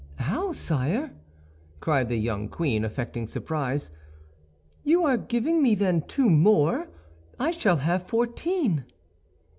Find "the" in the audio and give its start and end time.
2.09-2.17